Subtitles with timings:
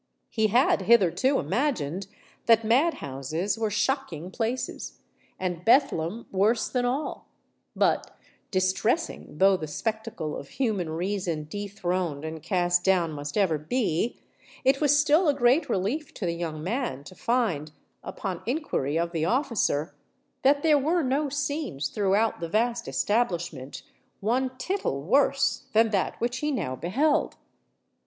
[0.31, 2.07] He had hitherto imagined
[2.47, 7.27] that madhouses were shocking places—and Bethlem worse than all:
[7.75, 8.17] but
[8.49, 14.17] distressing though the spectacle of human reason dethroned and cast down must ever be,
[14.65, 17.71] it was still a great relief to the young man to find,
[18.03, 19.93] upon inquiry of the officer,
[20.41, 23.83] that there were no scenes throughout the vast establishment
[24.19, 27.37] one tittle worse than that which he now beheld.